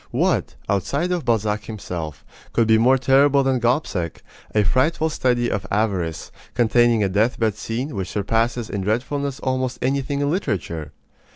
What, 0.09 0.55
outside 0.67 1.11
of 1.11 1.25
Balzac 1.25 1.65
himself, 1.65 2.25
could 2.53 2.67
be 2.67 2.79
more 2.79 2.97
terrible 2.97 3.43
than 3.43 3.59
Gobseck, 3.59 4.23
a 4.55 4.63
frightful 4.63 5.11
study 5.11 5.47
of 5.51 5.67
avarice, 5.69 6.31
containing 6.55 7.03
a 7.03 7.07
deathbed 7.07 7.53
scene 7.53 7.93
which 7.95 8.09
surpasses 8.09 8.67
in 8.67 8.81
dreadfulness 8.81 9.39
almost 9.41 9.77
anything 9.79 10.21
in 10.21 10.31
literature? 10.31 10.91